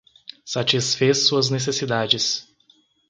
Satisfez 0.45 1.27
suas 1.27 1.51
necessidades 1.51 2.47